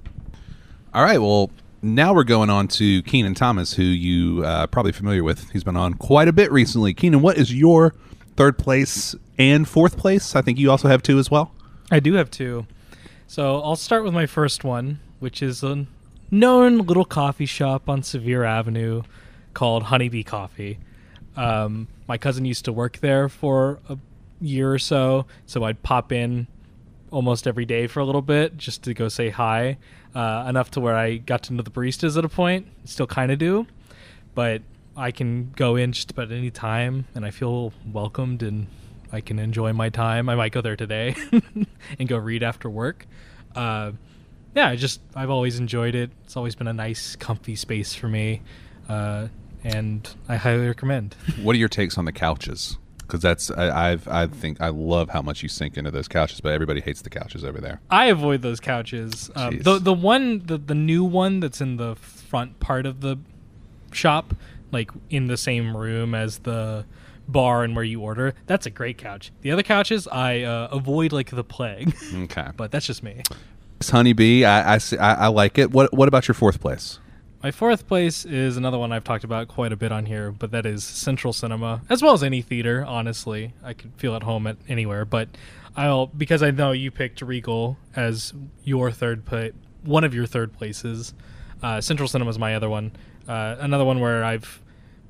All 0.92 1.04
right, 1.04 1.18
well, 1.18 1.50
now 1.82 2.12
we're 2.12 2.24
going 2.24 2.50
on 2.50 2.66
to 2.66 3.00
Keenan 3.04 3.34
Thomas, 3.34 3.74
who 3.74 3.84
you 3.84 4.44
uh, 4.44 4.66
probably 4.66 4.90
familiar 4.90 5.22
with. 5.22 5.48
He's 5.50 5.62
been 5.62 5.76
on 5.76 5.94
quite 5.94 6.26
a 6.26 6.32
bit 6.32 6.50
recently. 6.50 6.92
Keenan, 6.94 7.22
what 7.22 7.38
is 7.38 7.54
your 7.54 7.94
third 8.34 8.58
place 8.58 9.14
and 9.38 9.68
fourth 9.68 9.96
place? 9.96 10.34
I 10.34 10.42
think 10.42 10.58
you 10.58 10.68
also 10.68 10.88
have 10.88 11.00
two 11.00 11.20
as 11.20 11.30
well. 11.30 11.54
I 11.92 12.00
do 12.00 12.14
have 12.14 12.28
two. 12.28 12.66
So 13.28 13.60
I'll 13.60 13.76
start 13.76 14.02
with 14.02 14.12
my 14.12 14.26
first 14.26 14.64
one, 14.64 14.98
which 15.20 15.44
is 15.44 15.62
a 15.62 15.86
known 16.28 16.78
little 16.78 17.04
coffee 17.04 17.46
shop 17.46 17.88
on 17.88 18.02
Sevier 18.02 18.42
Avenue 18.42 19.04
called 19.54 19.84
Honeybee 19.84 20.24
Coffee. 20.24 20.80
Um, 21.36 21.86
my 22.08 22.18
cousin 22.18 22.44
used 22.44 22.64
to 22.64 22.72
work 22.72 22.98
there 22.98 23.28
for 23.28 23.78
a 23.88 23.96
year 24.40 24.72
or 24.72 24.80
so, 24.80 25.26
so 25.46 25.62
I'd 25.62 25.84
pop 25.84 26.10
in 26.10 26.48
almost 27.10 27.46
every 27.46 27.64
day 27.64 27.86
for 27.86 28.00
a 28.00 28.04
little 28.04 28.22
bit 28.22 28.56
just 28.56 28.82
to 28.84 28.94
go 28.94 29.08
say 29.08 29.30
hi. 29.30 29.78
Uh, 30.14 30.44
enough 30.48 30.70
to 30.72 30.80
where 30.80 30.96
I 30.96 31.18
got 31.18 31.44
to 31.44 31.52
know 31.52 31.62
the 31.62 31.70
baristas 31.70 32.16
at 32.16 32.24
a 32.24 32.28
point. 32.28 32.66
Still 32.84 33.06
kind 33.06 33.30
of 33.30 33.38
do, 33.38 33.66
but 34.34 34.62
I 34.96 35.10
can 35.12 35.52
go 35.56 35.76
in 35.76 35.92
just 35.92 36.10
about 36.10 36.32
any 36.32 36.50
time, 36.50 37.06
and 37.14 37.24
I 37.24 37.30
feel 37.30 37.72
welcomed 37.90 38.42
and 38.42 38.66
I 39.12 39.20
can 39.20 39.38
enjoy 39.38 39.72
my 39.72 39.88
time. 39.88 40.28
I 40.28 40.34
might 40.34 40.52
go 40.52 40.60
there 40.60 40.76
today 40.76 41.14
and 41.98 42.08
go 42.08 42.16
read 42.16 42.42
after 42.42 42.68
work. 42.68 43.06
Uh, 43.54 43.92
yeah, 44.54 44.68
I 44.68 44.76
just 44.76 45.00
I've 45.14 45.30
always 45.30 45.58
enjoyed 45.58 45.94
it. 45.94 46.10
It's 46.24 46.36
always 46.36 46.54
been 46.54 46.66
a 46.66 46.72
nice, 46.72 47.16
comfy 47.16 47.54
space 47.54 47.94
for 47.94 48.08
me, 48.08 48.42
uh, 48.88 49.28
and 49.62 50.08
I 50.28 50.36
highly 50.36 50.66
recommend. 50.66 51.14
What 51.40 51.54
are 51.54 51.58
your 51.58 51.68
takes 51.68 51.96
on 51.98 52.04
the 52.04 52.12
couches? 52.12 52.78
Because 53.10 53.22
that's 53.22 53.50
I, 53.50 53.90
I've 53.90 54.06
I 54.06 54.26
think 54.28 54.60
I 54.60 54.68
love 54.68 55.08
how 55.08 55.20
much 55.20 55.42
you 55.42 55.48
sink 55.48 55.76
into 55.76 55.90
those 55.90 56.06
couches, 56.06 56.40
but 56.40 56.52
everybody 56.52 56.80
hates 56.80 57.02
the 57.02 57.10
couches 57.10 57.44
over 57.44 57.60
there. 57.60 57.80
I 57.90 58.06
avoid 58.06 58.42
those 58.42 58.60
couches. 58.60 59.30
Um, 59.34 59.58
the 59.58 59.80
the 59.80 59.92
one 59.92 60.46
the 60.46 60.56
the 60.58 60.76
new 60.76 61.02
one 61.02 61.40
that's 61.40 61.60
in 61.60 61.76
the 61.76 61.96
front 61.96 62.60
part 62.60 62.86
of 62.86 63.00
the 63.00 63.16
shop, 63.90 64.34
like 64.70 64.90
in 65.10 65.26
the 65.26 65.36
same 65.36 65.76
room 65.76 66.14
as 66.14 66.38
the 66.38 66.84
bar 67.26 67.64
and 67.64 67.74
where 67.74 67.84
you 67.84 68.00
order. 68.00 68.34
That's 68.46 68.66
a 68.66 68.70
great 68.70 68.96
couch. 68.96 69.32
The 69.42 69.50
other 69.50 69.62
couches 69.64 70.06
I 70.06 70.42
uh, 70.42 70.68
avoid 70.70 71.12
like 71.12 71.30
the 71.30 71.44
plague, 71.44 71.94
Okay, 72.14 72.48
but 72.56 72.70
that's 72.70 72.86
just 72.86 73.02
me. 73.02 73.22
Honeybee, 73.82 74.44
I, 74.44 74.74
I, 74.74 74.78
see- 74.78 74.98
I, 74.98 75.24
I 75.24 75.26
like 75.28 75.58
it. 75.58 75.70
What 75.72 75.92
What 75.92 76.06
about 76.06 76.28
your 76.28 76.34
fourth 76.36 76.60
place? 76.60 76.98
My 77.42 77.50
fourth 77.50 77.88
place 77.88 78.26
is 78.26 78.58
another 78.58 78.78
one 78.78 78.92
I've 78.92 79.04
talked 79.04 79.24
about 79.24 79.48
quite 79.48 79.72
a 79.72 79.76
bit 79.76 79.92
on 79.92 80.04
here, 80.04 80.30
but 80.30 80.50
that 80.50 80.66
is 80.66 80.84
Central 80.84 81.32
Cinema, 81.32 81.80
as 81.88 82.02
well 82.02 82.12
as 82.12 82.22
any 82.22 82.42
theater. 82.42 82.84
Honestly, 82.86 83.54
I 83.64 83.72
could 83.72 83.94
feel 83.96 84.14
at 84.14 84.24
home 84.24 84.46
at 84.46 84.58
anywhere, 84.68 85.06
but 85.06 85.30
I'll 85.74 86.08
because 86.08 86.42
I 86.42 86.50
know 86.50 86.72
you 86.72 86.90
picked 86.90 87.22
Regal 87.22 87.78
as 87.96 88.34
your 88.62 88.90
third 88.90 89.24
put 89.24 89.54
one 89.84 90.04
of 90.04 90.12
your 90.12 90.26
third 90.26 90.52
places. 90.52 91.14
Uh, 91.62 91.80
Central 91.80 92.08
Cinema 92.10 92.28
is 92.28 92.38
my 92.38 92.54
other 92.54 92.68
one. 92.68 92.92
Uh, 93.26 93.56
another 93.58 93.86
one 93.86 94.00
where 94.00 94.22
I've 94.22 94.60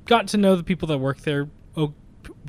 got 0.05 0.29
to 0.29 0.37
know 0.37 0.55
the 0.55 0.63
people 0.63 0.87
that 0.87 0.99
work 0.99 1.19
there 1.21 1.49
oh, 1.75 1.93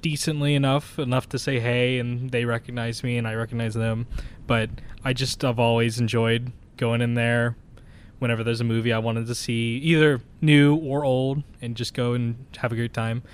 decently 0.00 0.54
enough, 0.54 0.96
enough 1.00 1.28
to 1.30 1.40
say 1.40 1.58
hey, 1.58 1.98
and 1.98 2.30
they 2.30 2.44
recognize 2.44 3.02
me 3.02 3.18
and 3.18 3.26
I 3.26 3.34
recognize 3.34 3.74
them. 3.74 4.06
But 4.46 4.70
I 5.04 5.12
just 5.12 5.42
have 5.42 5.58
always 5.58 5.98
enjoyed 5.98 6.52
going 6.76 7.00
in 7.00 7.14
there 7.14 7.56
whenever 8.22 8.44
there's 8.44 8.60
a 8.60 8.64
movie 8.64 8.92
I 8.92 9.00
wanted 9.00 9.26
to 9.26 9.34
see, 9.34 9.78
either 9.78 10.20
new 10.40 10.76
or 10.76 11.04
old, 11.04 11.42
and 11.60 11.76
just 11.76 11.92
go 11.92 12.12
and 12.14 12.46
have 12.56 12.70
a 12.70 12.76
great 12.76 12.94
time. 12.94 13.24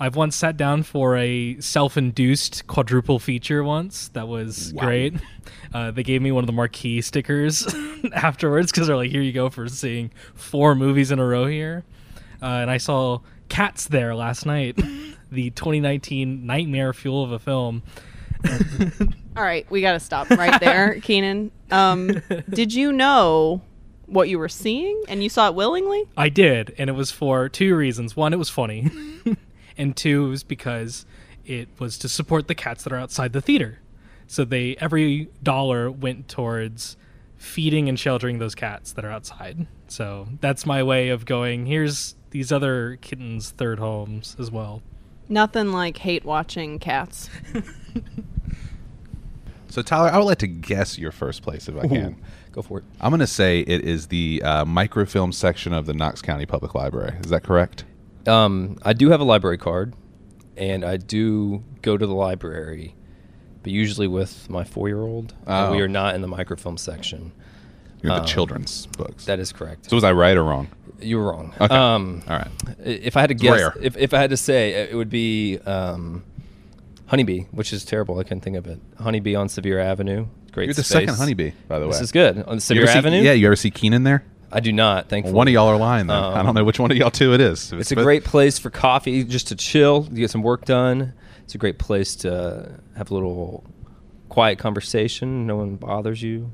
I've 0.00 0.16
once 0.16 0.34
sat 0.34 0.56
down 0.56 0.82
for 0.82 1.14
a 1.18 1.60
self-induced 1.60 2.66
quadruple 2.66 3.18
feature 3.18 3.62
once. 3.62 4.08
That 4.08 4.26
was 4.26 4.72
great. 4.72 5.14
Uh, 5.72 5.92
they 5.92 6.02
gave 6.02 6.20
me 6.20 6.32
one 6.32 6.42
of 6.42 6.46
the 6.46 6.52
marquee 6.52 7.00
stickers 7.00 7.64
afterwards 8.12 8.72
because 8.72 8.88
they're 8.88 8.96
like, 8.96 9.10
"Here 9.10 9.22
you 9.22 9.32
go 9.32 9.50
for 9.50 9.68
seeing 9.68 10.10
four 10.34 10.74
movies 10.74 11.12
in 11.12 11.20
a 11.20 11.24
row 11.24 11.46
here." 11.46 11.84
Uh, 12.42 12.46
and 12.46 12.70
I 12.70 12.78
saw 12.78 13.20
Cats 13.48 13.86
there 13.86 14.14
last 14.16 14.46
night, 14.46 14.76
the 15.30 15.50
2019 15.50 16.44
nightmare 16.44 16.92
fuel 16.92 17.22
of 17.22 17.30
a 17.30 17.38
film. 17.38 17.84
All 19.36 19.44
right, 19.44 19.68
we 19.70 19.80
got 19.80 19.92
to 19.92 20.00
stop 20.00 20.28
right 20.30 20.58
there, 20.60 20.98
Keenan. 21.00 21.52
Um, 21.70 22.20
did 22.50 22.74
you 22.74 22.92
know 22.92 23.62
what 24.10 24.28
you 24.28 24.38
were 24.38 24.48
seeing 24.48 25.02
and 25.08 25.22
you 25.22 25.28
saw 25.28 25.48
it 25.48 25.54
willingly? 25.54 26.04
I 26.16 26.28
did, 26.28 26.74
and 26.78 26.90
it 26.90 26.94
was 26.94 27.10
for 27.10 27.48
two 27.48 27.74
reasons. 27.74 28.16
One, 28.16 28.32
it 28.32 28.38
was 28.38 28.50
funny, 28.50 28.90
and 29.78 29.96
two, 29.96 30.26
it 30.26 30.28
was 30.28 30.42
because 30.42 31.06
it 31.46 31.68
was 31.78 31.96
to 31.98 32.08
support 32.08 32.48
the 32.48 32.54
cats 32.54 32.84
that 32.84 32.92
are 32.92 32.98
outside 32.98 33.32
the 33.32 33.40
theater. 33.40 33.78
So 34.26 34.44
they 34.44 34.76
every 34.76 35.28
dollar 35.42 35.90
went 35.90 36.28
towards 36.28 36.96
feeding 37.36 37.88
and 37.88 37.98
sheltering 37.98 38.38
those 38.38 38.54
cats 38.54 38.92
that 38.92 39.04
are 39.04 39.10
outside. 39.10 39.66
So 39.88 40.28
that's 40.40 40.66
my 40.66 40.82
way 40.82 41.08
of 41.08 41.24
going. 41.24 41.66
Here's 41.66 42.14
these 42.30 42.52
other 42.52 42.98
kittens' 43.00 43.50
third 43.50 43.78
homes 43.78 44.36
as 44.38 44.50
well. 44.50 44.82
Nothing 45.28 45.72
like 45.72 45.96
hate 45.96 46.24
watching 46.24 46.78
cats. 46.78 47.30
So 49.70 49.82
Tyler, 49.82 50.08
I 50.10 50.18
would 50.18 50.24
like 50.24 50.38
to 50.38 50.46
guess 50.48 50.98
your 50.98 51.12
first 51.12 51.42
place 51.42 51.68
if 51.68 51.76
I 51.76 51.86
can. 51.86 52.20
Go 52.52 52.62
for 52.62 52.78
it. 52.78 52.84
I'm 53.00 53.10
going 53.10 53.20
to 53.20 53.26
say 53.26 53.60
it 53.60 53.82
is 53.84 54.08
the 54.08 54.42
uh, 54.44 54.64
microfilm 54.64 55.32
section 55.32 55.72
of 55.72 55.86
the 55.86 55.94
Knox 55.94 56.20
County 56.20 56.44
Public 56.46 56.74
Library. 56.74 57.16
Is 57.22 57.30
that 57.30 57.44
correct? 57.44 57.84
Um, 58.26 58.76
I 58.82 58.92
do 58.92 59.10
have 59.10 59.20
a 59.20 59.24
library 59.24 59.58
card, 59.58 59.94
and 60.56 60.84
I 60.84 60.96
do 60.96 61.62
go 61.82 61.96
to 61.96 62.06
the 62.06 62.14
library, 62.14 62.94
but 63.62 63.70
usually 63.72 64.08
with 64.08 64.50
my 64.50 64.64
four-year-old. 64.64 65.34
Oh. 65.46 65.70
we 65.70 65.80
are 65.80 65.88
not 65.88 66.14
in 66.16 66.20
the 66.20 66.28
microfilm 66.28 66.76
section. 66.76 67.32
You're 68.02 68.14
the 68.14 68.20
Um, 68.22 68.26
children's 68.26 68.86
books. 68.86 69.26
That 69.26 69.38
is 69.38 69.52
correct. 69.52 69.88
so 69.88 69.96
was 69.96 70.04
I 70.04 70.12
right 70.12 70.36
or 70.36 70.42
wrong? 70.44 70.68
you 71.00 71.16
were 71.18 71.30
wrong. 71.30 71.54
Okay. 71.60 71.74
Um, 71.74 72.22
All 72.28 72.36
right. 72.36 72.48
If 72.84 73.16
I 73.16 73.20
had 73.20 73.28
to 73.28 73.34
guess, 73.34 73.72
if, 73.80 73.96
if 73.96 74.12
I 74.12 74.18
had 74.18 74.30
to 74.30 74.36
say, 74.36 74.72
it 74.72 74.94
would 74.94 75.08
be 75.08 75.58
um, 75.60 76.24
Honeybee, 77.10 77.42
which 77.50 77.72
is 77.72 77.84
terrible. 77.84 78.18
I 78.18 78.22
couldn't 78.22 78.42
think 78.42 78.56
of 78.56 78.66
it. 78.68 78.78
Honeybee 79.00 79.34
on 79.34 79.48
Sevier 79.48 79.80
Avenue. 79.80 80.26
Great. 80.52 80.66
You're 80.66 80.74
the 80.74 80.84
space. 80.84 80.92
second 81.08 81.14
honeybee, 81.16 81.50
by 81.66 81.78
the 81.80 81.86
way. 81.86 81.92
This 81.92 82.00
is 82.02 82.12
good 82.12 82.44
on 82.44 82.60
Sevier 82.60 82.86
see- 82.86 82.98
Avenue. 82.98 83.20
yeah, 83.20 83.32
you 83.32 83.46
ever 83.46 83.56
see 83.56 83.70
Keenan 83.70 84.04
there? 84.04 84.24
I 84.52 84.60
do 84.60 84.72
not. 84.72 85.04
Well, 85.04 85.08
Thankfully, 85.10 85.34
one 85.36 85.48
of 85.48 85.54
y'all 85.54 85.66
are 85.68 85.76
lying. 85.76 86.08
I 86.08 86.38
Um, 86.38 86.46
don't 86.46 86.54
know 86.54 86.62
which 86.64 86.78
one 86.78 86.90
of 86.92 86.96
y'all 86.96 87.10
two 87.10 87.34
it 87.34 87.40
is. 87.40 87.72
It's 87.72 87.90
a 87.92 87.96
great 87.96 88.24
place 88.24 88.58
for 88.58 88.70
coffee, 88.70 89.22
just 89.24 89.48
to 89.48 89.56
chill, 89.56 90.04
to 90.04 90.10
get 90.10 90.30
some 90.30 90.42
work 90.42 90.64
done. 90.64 91.12
It's 91.44 91.54
a 91.54 91.58
great 91.58 91.78
place 91.78 92.14
to 92.16 92.78
have 92.96 93.10
a 93.10 93.14
little 93.14 93.64
quiet 94.28 94.58
conversation. 94.58 95.46
No 95.48 95.56
one 95.56 95.76
bothers 95.76 96.22
you. 96.22 96.52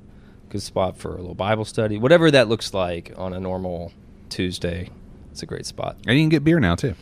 Good 0.48 0.62
spot 0.62 0.96
for 0.96 1.12
a 1.14 1.18
little 1.20 1.34
Bible 1.34 1.64
study, 1.66 1.98
whatever 1.98 2.30
that 2.30 2.48
looks 2.48 2.72
like 2.72 3.12
on 3.16 3.32
a 3.34 3.40
normal 3.40 3.92
Tuesday. 4.30 4.90
It's 5.32 5.42
a 5.42 5.46
great 5.46 5.66
spot. 5.66 5.96
And 6.06 6.16
you 6.16 6.22
can 6.22 6.28
get 6.30 6.44
beer 6.44 6.60
now 6.60 6.76
too. 6.76 6.94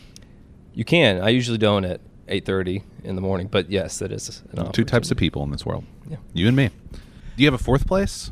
You 0.75 0.85
can. 0.85 1.21
I 1.21 1.29
usually 1.29 1.59
don't 1.59 1.85
at 1.85 2.01
eight 2.29 2.45
thirty 2.45 2.83
in 3.03 3.17
the 3.17 3.23
morning, 3.23 3.49
but 3.49 3.71
yes, 3.71 3.99
that 3.99 4.13
is 4.13 4.43
an 4.53 4.73
Two 4.73 4.85
types 4.85 5.11
of 5.11 5.17
people 5.17 5.43
in 5.43 5.51
this 5.51 5.65
world. 5.67 5.85
Yeah. 6.09 6.17
You 6.33 6.49
and 6.49 6.57
me. 6.57 6.71
Do 7.37 7.43
you 7.43 7.47
have 7.47 7.55
a 7.55 7.63
fourth 7.63 7.87
place? 7.87 8.31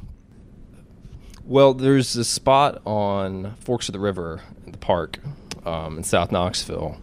Well, 1.45 1.75
there's 1.75 2.15
a 2.17 2.25
spot 2.25 2.81
on 2.85 3.57
Forks 3.57 3.89
of 3.89 3.93
the 3.93 3.99
River 4.01 4.41
in 4.65 4.73
the 4.73 4.79
park 4.79 5.19
um, 5.65 5.99
in 5.99 6.05
South 6.05 6.31
Knoxville. 6.31 7.01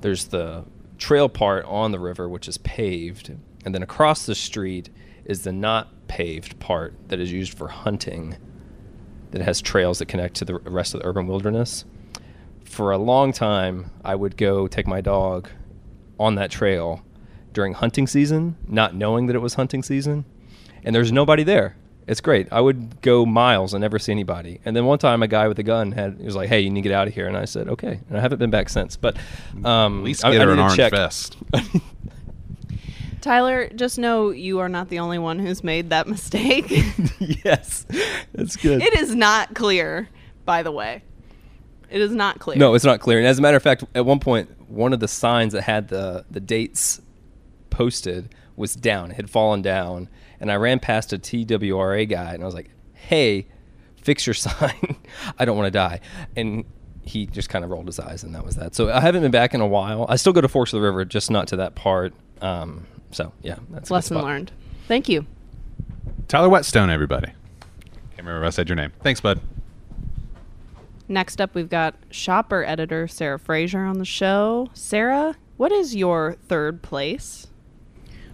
There's 0.00 0.26
the 0.26 0.64
trail 0.98 1.28
part 1.28 1.64
on 1.66 1.90
the 1.90 1.98
river, 1.98 2.28
which 2.28 2.46
is 2.46 2.58
paved, 2.58 3.34
and 3.64 3.74
then 3.74 3.82
across 3.82 4.26
the 4.26 4.34
street 4.34 4.90
is 5.24 5.42
the 5.42 5.52
not 5.52 6.06
paved 6.06 6.58
part 6.60 6.94
that 7.08 7.18
is 7.18 7.32
used 7.32 7.56
for 7.56 7.68
hunting. 7.68 8.36
That 9.32 9.42
has 9.42 9.60
trails 9.60 9.98
that 9.98 10.06
connect 10.06 10.36
to 10.36 10.44
the 10.44 10.54
rest 10.54 10.94
of 10.94 11.00
the 11.00 11.06
urban 11.08 11.26
wilderness. 11.26 11.84
For 12.64 12.92
a 12.92 12.98
long 12.98 13.32
time, 13.32 13.90
I 14.04 14.14
would 14.14 14.36
go 14.36 14.68
take 14.68 14.86
my 14.86 15.00
dog 15.00 15.48
on 16.18 16.34
that 16.36 16.50
trail 16.50 17.02
during 17.52 17.72
hunting 17.74 18.06
season, 18.06 18.56
not 18.66 18.94
knowing 18.94 19.26
that 19.26 19.36
it 19.36 19.40
was 19.40 19.54
hunting 19.54 19.82
season, 19.82 20.24
and 20.84 20.94
there's 20.94 21.12
nobody 21.12 21.42
there. 21.42 21.76
It's 22.06 22.20
great. 22.20 22.48
I 22.52 22.60
would 22.60 23.00
go 23.00 23.24
miles 23.24 23.72
and 23.72 23.80
never 23.80 23.98
see 23.98 24.12
anybody. 24.12 24.60
And 24.66 24.76
then 24.76 24.84
one 24.84 24.98
time, 24.98 25.22
a 25.22 25.26
guy 25.28 25.48
with 25.48 25.58
a 25.58 25.62
gun 25.62 25.92
had 25.92 26.16
he 26.18 26.24
was 26.26 26.36
like, 26.36 26.48
"Hey, 26.50 26.60
you 26.60 26.68
need 26.68 26.82
to 26.82 26.88
get 26.90 26.94
out 26.94 27.08
of 27.08 27.14
here," 27.14 27.26
and 27.26 27.36
I 27.36 27.46
said, 27.46 27.66
"Okay." 27.68 27.98
And 28.08 28.18
I 28.18 28.20
haven't 28.20 28.38
been 28.38 28.50
back 28.50 28.68
since. 28.68 28.96
But 28.96 29.16
um, 29.64 30.00
At 30.00 30.04
least 30.04 30.24
I- 30.24 30.32
get 30.32 30.42
I 30.42 30.44
her 30.44 30.50
need 30.50 30.52
an 30.52 30.56
to 30.58 30.62
orange 30.64 30.76
check. 30.76 30.92
vest. 30.92 31.36
Tyler, 33.20 33.70
just 33.74 33.98
know 33.98 34.30
you 34.30 34.58
are 34.58 34.68
not 34.68 34.90
the 34.90 34.98
only 34.98 35.18
one 35.18 35.38
who's 35.38 35.64
made 35.64 35.88
that 35.90 36.06
mistake. 36.06 36.66
yes, 37.18 37.86
that's 38.34 38.56
good. 38.56 38.82
it 38.82 38.92
is 38.98 39.14
not 39.14 39.54
clear, 39.54 40.08
by 40.44 40.62
the 40.62 40.70
way. 40.72 41.02
It 41.94 42.00
is 42.00 42.10
not 42.10 42.40
clear. 42.40 42.58
No, 42.58 42.74
it's 42.74 42.84
not 42.84 42.98
clear. 42.98 43.18
And 43.18 43.26
as 43.28 43.38
a 43.38 43.42
matter 43.42 43.56
of 43.56 43.62
fact, 43.62 43.84
at 43.94 44.04
one 44.04 44.18
point, 44.18 44.50
one 44.68 44.92
of 44.92 44.98
the 44.98 45.06
signs 45.06 45.52
that 45.52 45.62
had 45.62 45.86
the 45.86 46.24
the 46.28 46.40
dates 46.40 47.00
posted 47.70 48.34
was 48.56 48.74
down. 48.74 49.12
It 49.12 49.14
had 49.14 49.30
fallen 49.30 49.62
down, 49.62 50.08
and 50.40 50.50
I 50.50 50.56
ran 50.56 50.80
past 50.80 51.12
a 51.12 51.18
TWRA 51.18 52.08
guy, 52.08 52.34
and 52.34 52.42
I 52.42 52.46
was 52.46 52.54
like, 52.54 52.70
"Hey, 52.94 53.46
fix 54.02 54.26
your 54.26 54.34
sign. 54.34 54.96
I 55.38 55.44
don't 55.44 55.56
want 55.56 55.68
to 55.68 55.70
die." 55.70 56.00
And 56.34 56.64
he 57.04 57.26
just 57.26 57.48
kind 57.48 57.64
of 57.64 57.70
rolled 57.70 57.86
his 57.86 58.00
eyes, 58.00 58.24
and 58.24 58.34
that 58.34 58.44
was 58.44 58.56
that. 58.56 58.74
So 58.74 58.90
I 58.90 58.98
haven't 58.98 59.22
been 59.22 59.30
back 59.30 59.54
in 59.54 59.60
a 59.60 59.66
while. 59.66 60.04
I 60.08 60.16
still 60.16 60.32
go 60.32 60.40
to 60.40 60.48
Forks 60.48 60.72
of 60.72 60.80
the 60.80 60.84
River, 60.84 61.04
just 61.04 61.30
not 61.30 61.46
to 61.48 61.56
that 61.58 61.76
part. 61.76 62.12
Um, 62.40 62.88
so 63.12 63.32
yeah, 63.40 63.58
that's 63.70 63.88
Lesson 63.92 64.20
learned. 64.20 64.50
Thank 64.88 65.08
you. 65.08 65.26
Tyler 66.26 66.48
Whetstone, 66.48 66.90
everybody. 66.90 67.28
Can't 67.28 68.26
remember 68.26 68.42
if 68.42 68.48
I 68.48 68.50
said 68.50 68.68
your 68.68 68.74
name. 68.74 68.90
Thanks, 69.00 69.20
bud. 69.20 69.38
Next 71.14 71.40
up, 71.40 71.54
we've 71.54 71.70
got 71.70 71.94
shopper 72.10 72.64
editor 72.64 73.06
Sarah 73.06 73.38
Fraser 73.38 73.84
on 73.84 73.98
the 73.98 74.04
show. 74.04 74.68
Sarah, 74.74 75.36
what 75.56 75.70
is 75.70 75.94
your 75.94 76.34
third 76.48 76.82
place? 76.82 77.46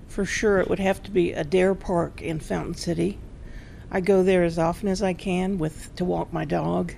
For 0.08 0.25
sure, 0.25 0.60
it 0.60 0.70
would 0.70 0.78
have 0.78 1.02
to 1.02 1.10
be 1.10 1.32
Adair 1.32 1.75
Park 1.75 2.22
in 2.22 2.40
Fountain 2.40 2.72
City. 2.72 3.18
I 3.90 4.00
go 4.00 4.22
there 4.22 4.44
as 4.44 4.58
often 4.58 4.88
as 4.88 5.02
I 5.02 5.12
can 5.12 5.58
with 5.58 5.94
to 5.96 6.06
walk 6.06 6.32
my 6.32 6.46
dog, 6.46 6.94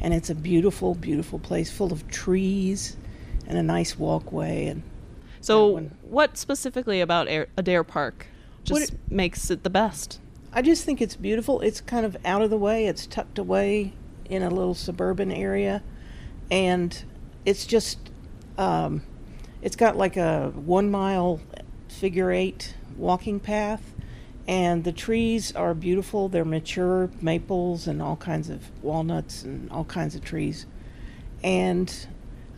and 0.00 0.14
it's 0.14 0.30
a 0.30 0.36
beautiful, 0.36 0.94
beautiful 0.94 1.40
place 1.40 1.68
full 1.68 1.92
of 1.92 2.06
trees 2.06 2.96
and 3.48 3.58
a 3.58 3.62
nice 3.64 3.98
walkway. 3.98 4.66
And 4.66 4.84
So, 5.40 5.90
what 6.02 6.38
specifically 6.38 7.00
about 7.00 7.26
Adair 7.56 7.82
Park 7.82 8.28
just 8.62 8.92
it- 8.92 8.98
makes 9.10 9.50
it 9.50 9.64
the 9.64 9.70
best? 9.70 10.20
I 10.52 10.62
just 10.62 10.84
think 10.84 11.02
it's 11.02 11.16
beautiful. 11.16 11.60
It's 11.60 11.80
kind 11.80 12.06
of 12.06 12.16
out 12.24 12.42
of 12.42 12.50
the 12.50 12.56
way. 12.56 12.86
It's 12.86 13.04
tucked 13.04 13.40
away 13.40 13.94
in 14.26 14.42
a 14.42 14.50
little 14.50 14.74
suburban 14.74 15.30
area, 15.30 15.82
and 16.50 17.04
it's 17.44 17.66
just 17.66 17.98
um, 18.58 19.02
it's 19.62 19.76
got 19.76 19.96
like 19.96 20.16
a 20.16 20.50
one 20.54 20.90
mile 20.90 21.40
figure 21.88 22.30
eight 22.30 22.74
walking 22.96 23.40
path, 23.40 23.94
and 24.46 24.84
the 24.84 24.92
trees 24.92 25.54
are 25.54 25.74
beautiful. 25.74 26.28
They're 26.28 26.44
mature 26.44 27.10
maples 27.20 27.86
and 27.86 28.00
all 28.00 28.16
kinds 28.16 28.50
of 28.50 28.70
walnuts 28.82 29.42
and 29.42 29.70
all 29.70 29.84
kinds 29.84 30.14
of 30.14 30.24
trees, 30.24 30.66
and 31.42 32.06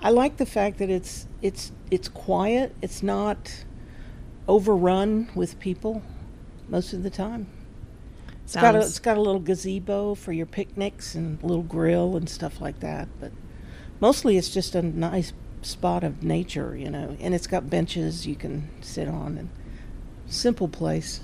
I 0.01 0.11
like 0.11 0.37
the 0.37 0.47
fact 0.47 0.79
that 0.79 0.91
it's 0.91 1.27
it's 1.43 1.73
it's 1.91 2.09
quiet. 2.09 2.75
It's 2.83 3.03
not 3.03 3.65
overrun 4.49 5.29
with 5.35 5.59
people 5.59 6.03
most 6.69 6.93
of 6.93 7.03
the 7.03 7.11
time. 7.11 7.49
It's 8.47 8.55
got 8.55 8.77
a, 8.77 8.79
it's 8.79 9.01
got 9.01 9.17
a 9.17 9.21
little 9.21 9.41
gazebo 9.41 10.15
for 10.15 10.33
your 10.33 10.47
picnics 10.47 11.17
and 11.17 11.43
a 11.43 11.47
little 11.47 11.65
grill 11.65 12.17
and 12.17 12.29
stuff 12.29 12.61
like 12.61 12.79
that. 12.79 13.09
But 13.19 13.33
mostly 13.99 14.37
it's 14.37 14.51
just 14.51 14.77
a 14.77 14.83
nice 14.83 15.33
spot 15.63 16.05
of 16.05 16.23
nature, 16.23 16.77
you 16.77 16.89
know. 16.89 17.17
And 17.19 17.35
it's 17.35 17.49
got 17.49 17.69
benches 17.69 18.25
you 18.25 18.37
can 18.37 18.71
sit 18.83 19.09
on 19.09 19.37
and 19.37 19.49
simple 20.27 20.69
place. 20.69 21.23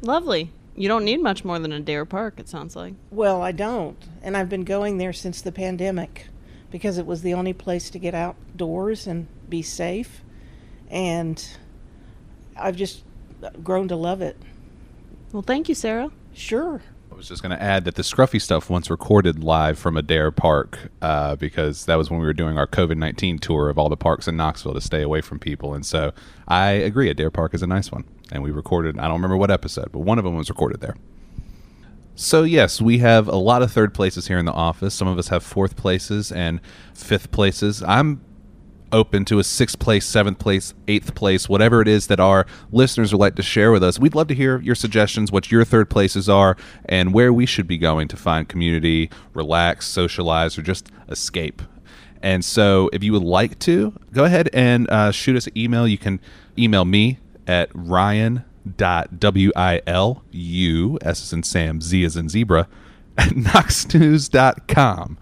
Lovely. 0.00 0.50
You 0.74 0.88
don't 0.88 1.04
need 1.04 1.20
much 1.20 1.44
more 1.44 1.58
than 1.58 1.72
Adair 1.72 2.06
Park, 2.06 2.40
it 2.40 2.48
sounds 2.48 2.74
like. 2.74 2.94
Well, 3.10 3.42
I 3.42 3.52
don't. 3.52 4.02
And 4.22 4.34
I've 4.34 4.48
been 4.48 4.64
going 4.64 4.96
there 4.96 5.12
since 5.12 5.42
the 5.42 5.52
pandemic 5.52 6.28
because 6.70 6.96
it 6.96 7.04
was 7.04 7.20
the 7.20 7.34
only 7.34 7.52
place 7.52 7.90
to 7.90 7.98
get 7.98 8.14
outdoors 8.14 9.06
and 9.06 9.26
be 9.46 9.60
safe. 9.60 10.22
And 10.88 11.46
I've 12.56 12.76
just 12.76 13.02
grown 13.62 13.88
to 13.88 13.96
love 13.96 14.22
it. 14.22 14.38
Well, 15.32 15.42
thank 15.42 15.68
you, 15.68 15.74
Sarah. 15.74 16.10
Sure. 16.34 16.82
I 17.10 17.14
was 17.14 17.28
just 17.28 17.42
going 17.42 17.56
to 17.56 17.62
add 17.62 17.84
that 17.84 17.94
the 17.94 18.02
Scruffy 18.02 18.40
stuff 18.40 18.70
once 18.70 18.88
recorded 18.88 19.44
live 19.44 19.78
from 19.78 19.98
Adair 19.98 20.30
Park 20.30 20.90
uh, 21.02 21.36
because 21.36 21.84
that 21.84 21.96
was 21.96 22.10
when 22.10 22.20
we 22.20 22.26
were 22.26 22.32
doing 22.32 22.56
our 22.56 22.66
COVID 22.66 22.96
19 22.96 23.38
tour 23.38 23.68
of 23.68 23.78
all 23.78 23.90
the 23.90 23.96
parks 23.96 24.26
in 24.26 24.36
Knoxville 24.36 24.74
to 24.74 24.80
stay 24.80 25.02
away 25.02 25.20
from 25.20 25.38
people. 25.38 25.74
And 25.74 25.84
so 25.84 26.12
I 26.48 26.70
agree, 26.70 27.10
Adair 27.10 27.30
Park 27.30 27.54
is 27.54 27.62
a 27.62 27.66
nice 27.66 27.92
one. 27.92 28.04
And 28.30 28.42
we 28.42 28.50
recorded, 28.50 28.98
I 28.98 29.02
don't 29.02 29.14
remember 29.14 29.36
what 29.36 29.50
episode, 29.50 29.92
but 29.92 30.00
one 30.00 30.18
of 30.18 30.24
them 30.24 30.36
was 30.36 30.48
recorded 30.48 30.80
there. 30.80 30.96
So, 32.14 32.42
yes, 32.44 32.80
we 32.80 32.98
have 32.98 33.28
a 33.28 33.36
lot 33.36 33.62
of 33.62 33.72
third 33.72 33.94
places 33.94 34.28
here 34.28 34.38
in 34.38 34.44
the 34.44 34.52
office. 34.52 34.94
Some 34.94 35.08
of 35.08 35.18
us 35.18 35.28
have 35.28 35.42
fourth 35.42 35.76
places 35.76 36.30
and 36.30 36.60
fifth 36.94 37.30
places. 37.30 37.82
I'm 37.82 38.22
open 38.92 39.24
to 39.26 39.38
a 39.38 39.44
sixth 39.44 39.78
place, 39.78 40.04
seventh 40.04 40.38
place, 40.38 40.74
eighth 40.86 41.14
place, 41.14 41.48
whatever 41.48 41.80
it 41.80 41.88
is 41.88 42.06
that 42.08 42.20
our 42.20 42.46
listeners 42.70 43.12
would 43.12 43.20
like 43.20 43.36
to 43.36 43.42
share 43.42 43.72
with 43.72 43.82
us. 43.82 43.98
We'd 43.98 44.14
love 44.14 44.28
to 44.28 44.34
hear 44.34 44.60
your 44.60 44.74
suggestions, 44.74 45.32
what 45.32 45.50
your 45.50 45.64
third 45.64 45.90
places 45.90 46.28
are, 46.28 46.56
and 46.84 47.12
where 47.12 47.32
we 47.32 47.46
should 47.46 47.66
be 47.66 47.78
going 47.78 48.08
to 48.08 48.16
find 48.16 48.48
community, 48.48 49.10
relax, 49.34 49.86
socialize, 49.86 50.58
or 50.58 50.62
just 50.62 50.90
escape. 51.08 51.62
And 52.22 52.44
so, 52.44 52.88
if 52.92 53.02
you 53.02 53.12
would 53.12 53.24
like 53.24 53.58
to, 53.60 53.92
go 54.12 54.24
ahead 54.24 54.48
and 54.52 54.88
uh, 54.90 55.10
shoot 55.10 55.36
us 55.36 55.48
an 55.48 55.58
email. 55.58 55.88
You 55.88 55.98
can 55.98 56.20
email 56.56 56.84
me 56.84 57.18
at 57.46 57.70
ryan 57.74 58.44
dot 58.76 59.18
w 59.18 59.50
i 59.56 59.80
l 59.88 60.22
u 60.30 60.98
s 61.02 61.22
as 61.22 61.32
in 61.32 61.42
Sam 61.42 61.80
Z 61.80 62.04
is 62.04 62.16
in 62.16 62.28
zebra 62.28 62.68
at 63.18 63.28
knoxnews.com. 63.30 65.18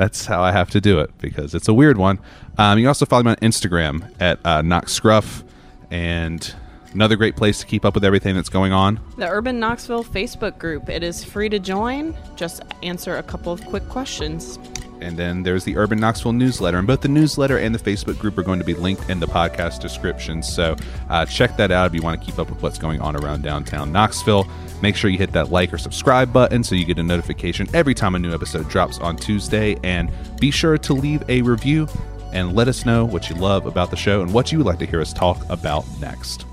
That's 0.00 0.24
how 0.24 0.42
I 0.42 0.50
have 0.50 0.70
to 0.70 0.80
do 0.80 0.98
it 1.00 1.10
because 1.18 1.54
it's 1.54 1.68
a 1.68 1.74
weird 1.74 1.98
one. 1.98 2.20
Um, 2.56 2.78
you 2.78 2.84
can 2.84 2.88
also 2.88 3.04
follow 3.04 3.22
me 3.22 3.32
on 3.32 3.36
Instagram 3.36 4.10
at 4.18 4.38
uh, 4.46 4.62
Knox 4.62 4.94
Scruff, 4.94 5.44
and 5.90 6.54
another 6.94 7.16
great 7.16 7.36
place 7.36 7.60
to 7.60 7.66
keep 7.66 7.84
up 7.84 7.92
with 7.92 8.02
everything 8.02 8.34
that's 8.34 8.48
going 8.48 8.72
on. 8.72 8.98
The 9.18 9.28
Urban 9.28 9.60
Knoxville 9.60 10.04
Facebook 10.04 10.58
group. 10.58 10.88
It 10.88 11.02
is 11.02 11.22
free 11.22 11.50
to 11.50 11.58
join. 11.58 12.16
Just 12.34 12.62
answer 12.82 13.18
a 13.18 13.22
couple 13.22 13.52
of 13.52 13.62
quick 13.66 13.86
questions. 13.90 14.58
And 15.00 15.16
then 15.16 15.42
there's 15.42 15.64
the 15.64 15.76
Urban 15.76 15.98
Knoxville 15.98 16.32
newsletter. 16.32 16.78
And 16.78 16.86
both 16.86 17.00
the 17.00 17.08
newsletter 17.08 17.58
and 17.58 17.74
the 17.74 17.78
Facebook 17.78 18.18
group 18.18 18.38
are 18.38 18.42
going 18.42 18.58
to 18.58 18.64
be 18.64 18.74
linked 18.74 19.08
in 19.08 19.20
the 19.20 19.26
podcast 19.26 19.80
description. 19.80 20.42
So 20.42 20.76
uh, 21.08 21.26
check 21.26 21.56
that 21.56 21.70
out 21.70 21.86
if 21.86 21.94
you 21.94 22.02
want 22.02 22.20
to 22.20 22.24
keep 22.24 22.38
up 22.38 22.50
with 22.50 22.62
what's 22.62 22.78
going 22.78 23.00
on 23.00 23.16
around 23.16 23.42
downtown 23.42 23.92
Knoxville. 23.92 24.46
Make 24.82 24.96
sure 24.96 25.10
you 25.10 25.18
hit 25.18 25.32
that 25.32 25.50
like 25.50 25.72
or 25.72 25.78
subscribe 25.78 26.32
button 26.32 26.64
so 26.64 26.74
you 26.74 26.84
get 26.84 26.98
a 26.98 27.02
notification 27.02 27.66
every 27.74 27.94
time 27.94 28.14
a 28.14 28.18
new 28.18 28.32
episode 28.32 28.68
drops 28.68 28.98
on 28.98 29.16
Tuesday. 29.16 29.76
And 29.84 30.10
be 30.40 30.50
sure 30.50 30.78
to 30.78 30.92
leave 30.92 31.22
a 31.28 31.42
review 31.42 31.88
and 32.32 32.54
let 32.54 32.68
us 32.68 32.86
know 32.86 33.04
what 33.04 33.28
you 33.28 33.36
love 33.36 33.66
about 33.66 33.90
the 33.90 33.96
show 33.96 34.22
and 34.22 34.32
what 34.32 34.52
you 34.52 34.58
would 34.58 34.66
like 34.66 34.78
to 34.78 34.86
hear 34.86 35.00
us 35.00 35.12
talk 35.12 35.38
about 35.48 35.84
next. 36.00 36.46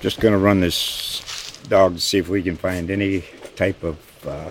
Just 0.00 0.20
going 0.20 0.32
to 0.32 0.38
run 0.38 0.60
this 0.60 1.60
dog 1.68 1.94
to 1.94 2.00
see 2.00 2.18
if 2.18 2.28
we 2.28 2.42
can 2.42 2.56
find 2.56 2.90
any 2.90 3.22
type 3.54 3.82
of 3.82 3.98
uh, 4.26 4.50